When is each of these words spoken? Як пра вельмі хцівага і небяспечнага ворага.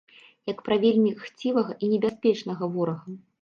Як 0.51 0.61
пра 0.69 0.77
вельмі 0.85 1.11
хцівага 1.25 1.77
і 1.83 1.91
небяспечнага 1.93 2.71
ворага. 2.73 3.09